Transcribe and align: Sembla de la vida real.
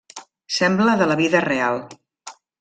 Sembla 0.55 0.95
de 1.03 1.09
la 1.11 1.19
vida 1.21 1.43
real. 1.49 1.79